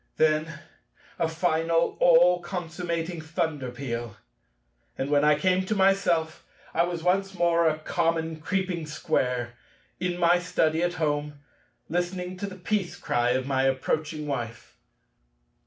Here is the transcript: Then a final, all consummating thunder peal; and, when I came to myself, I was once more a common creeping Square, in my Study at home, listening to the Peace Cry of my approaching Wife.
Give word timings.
Then 0.17 0.51
a 1.19 1.27
final, 1.27 1.95
all 1.99 2.39
consummating 2.39 3.21
thunder 3.21 3.69
peal; 3.69 4.17
and, 4.97 5.11
when 5.11 5.23
I 5.23 5.37
came 5.37 5.63
to 5.67 5.75
myself, 5.75 6.43
I 6.73 6.85
was 6.85 7.03
once 7.03 7.35
more 7.35 7.67
a 7.67 7.77
common 7.77 8.37
creeping 8.41 8.87
Square, 8.87 9.53
in 9.99 10.17
my 10.17 10.39
Study 10.39 10.81
at 10.81 10.93
home, 10.93 11.41
listening 11.87 12.35
to 12.37 12.47
the 12.47 12.55
Peace 12.55 12.95
Cry 12.95 13.33
of 13.33 13.45
my 13.45 13.61
approaching 13.65 14.25
Wife. 14.25 14.75